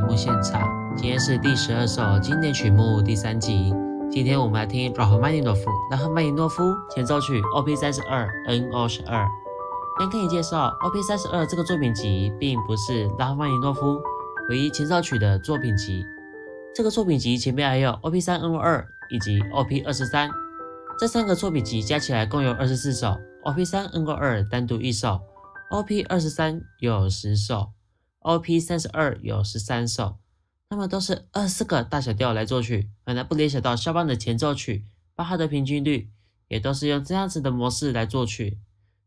[0.00, 0.66] 节目现场。
[0.96, 3.70] 今天是第十二首经典曲目第三集。
[4.10, 9.28] 今天我们来听拉赫曼尼诺夫，拉赫曼尼诺夫前奏曲 OP 三十二 NO 十二。
[9.98, 14.00] 先可以介绍 OP 三十二这个作品集，并不是拉赫曼尼诺夫
[14.48, 16.02] 唯一前奏曲的作品集。
[16.74, 20.30] 这个作品集前面还有 OP 三 NO 二以及 OP 二十三，
[20.98, 23.18] 这三个作品集加起来共有二十四首。
[23.42, 25.20] OP 三 NO 二单独一首
[25.70, 27.68] ，OP 二十三有十首
[28.20, 30.18] ，OP 三十二有十三首。
[30.68, 34.84] 那么都是二四个大小调来作曲，很难不联想到肖邦的前奏曲。
[35.16, 36.10] 巴哈的平均律
[36.48, 38.58] 也都是用这样子的模式来作曲。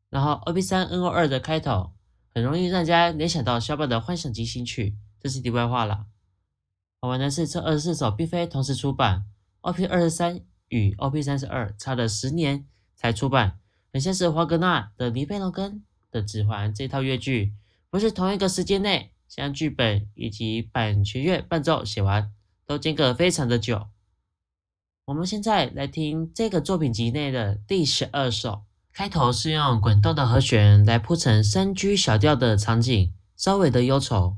[0.09, 1.93] 然后 OP 三 NO 二的开头
[2.35, 6.05] 很容易让家联想到肖邦的幻想即兴曲，这是题外话了。
[6.99, 9.25] 好玩的是，这二十四首并非同时出版
[9.61, 13.57] ，OP 二十三与 OP 三十二差了十年才出版，
[13.91, 17.53] 很像是华格纳的《尼贝龙根的指环》这套乐剧，
[17.93, 22.31] 不是同一个时间内将剧本以及版权乐伴奏写完，
[22.65, 23.85] 都间隔非常的久。
[25.05, 28.63] 我们现在来听这个作品集内的第十二首。
[28.91, 34.37] 开头是用滚动的和弦来铺成三 G 小调的场景，稍微的忧愁。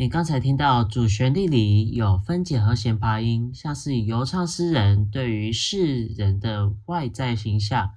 [0.00, 7.90] 你刚才听到主旋律里有分解和弦爬音，像是游唱诗人对于世人的外在形象。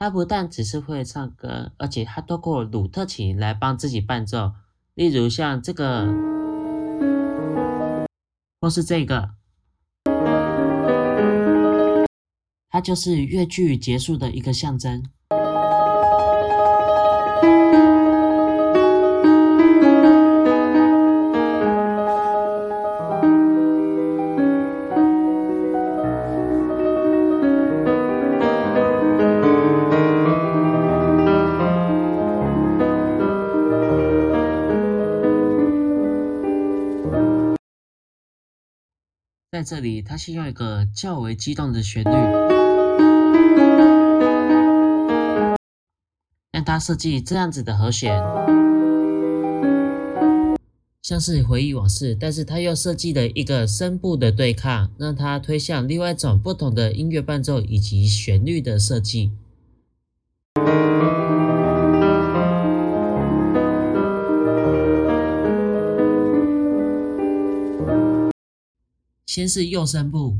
[0.00, 4.50] 他不但只是会唱歌，而且他透过鲁特琴来帮自己伴奏。
[4.94, 6.12] 例如像这个，
[8.60, 9.30] 或是这个，
[12.68, 15.04] 它就是乐句结束的一个象征。
[39.64, 42.10] 这里，它是用一个较为激动的旋律，
[46.52, 48.22] 让他设计这样子的和弦，
[51.02, 59.30] 像是回忆往事，但是他又设计了一个声部的对抗，让他推向另外一种不同的音乐伴奏以及旋律的设计。
[69.34, 70.36] 先是右声部，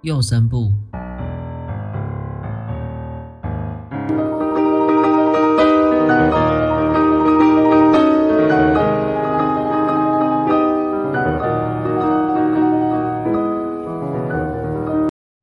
[0.00, 0.72] 右声部，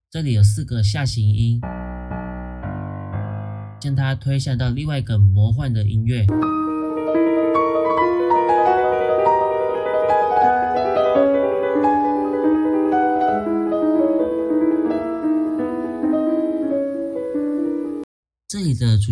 [0.09, 1.62] 这里有四个下行音，
[3.80, 6.25] 将它推向到另外一个魔幻的音乐。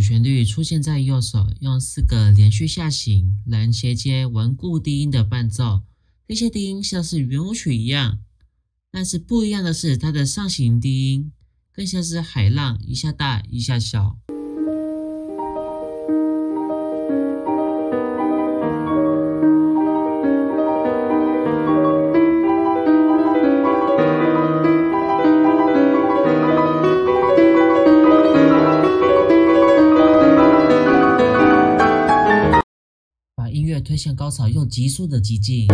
[0.07, 5.81] 旋律出现在右手，用四个连续下行来衔接稳固低音的伴奏。
[6.25, 8.19] 这些低音像是圆舞曲一样，
[8.89, 11.33] 但是不一样的是，它的上行低音
[11.73, 14.17] 更像是海浪，一下大一下小。
[33.87, 35.65] 推向高潮，用急速的急进。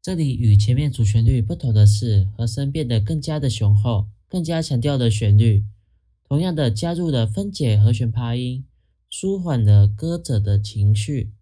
[0.00, 5.64] 这里与前面主旋律不同的是，和声变得更加的雄厚，更加强调的旋律。
[6.28, 8.64] 同样的，加入了分解和弦琶音，
[9.10, 11.32] 舒缓了歌者的情绪。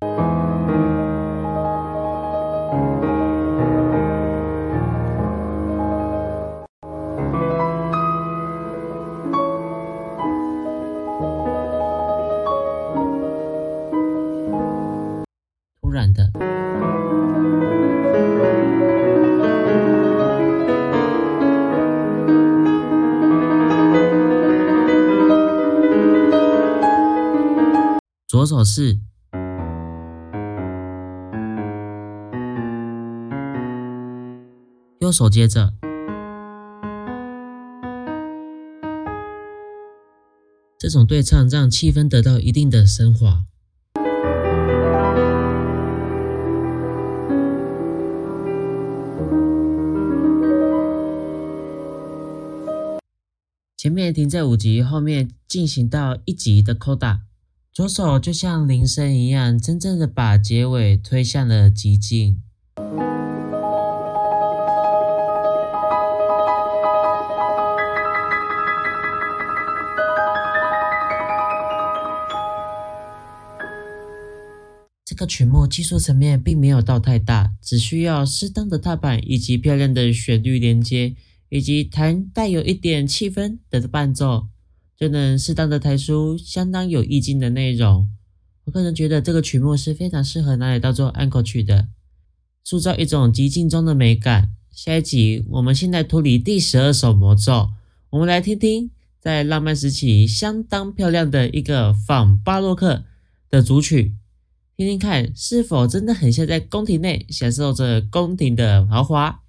[15.98, 16.30] 短的。
[28.28, 29.00] 左手是。
[35.00, 35.72] 右手接着。
[40.78, 43.48] 这种对唱让气氛得到一定的升华。
[53.78, 57.20] 前面停在五级，后面进行到一级的扣打
[57.72, 62.42] 左手就像铃声一样，真正的把结尾推向了极境。
[75.04, 81.14] 这个曲目技术层面并没有到太大，只需要适当的踏板以及漂亮的旋律连接。
[81.48, 84.48] 以及弹带有一点气氛的伴奏，
[84.96, 88.08] 就能适当的弹出相当有意境的内容。
[88.64, 91.88] 我个人觉得这个曲目是非常适合拿来当做安可曲的，
[92.62, 94.52] 塑造一种极静中的美感。
[94.70, 97.70] 下一集我们现在脱离第十二首魔咒，
[98.10, 98.90] 我们来听听
[99.20, 103.04] 在浪漫时期相当漂亮的一个仿巴洛克
[103.48, 104.14] 的主曲，
[104.76, 109.42] 听听看是否真的很像在宫廷内享受着宫廷的豪华。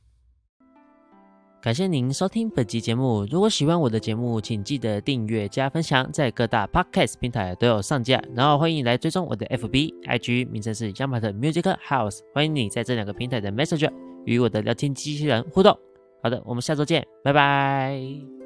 [1.61, 3.25] 感谢您收听本集节目。
[3.29, 8.23] 如果喜欢我的节目，请记得订阅加分享，在各大 podcast 平台都有上架。
[8.33, 12.19] 然后欢迎来追踪我的 FB、IG，名称是 y a m a t Music House。
[12.33, 13.91] 欢迎你在这两个平台的 Messenger
[14.25, 15.77] 与我的聊天机器人互动。
[16.23, 18.38] 好的，我们下周见，拜拜。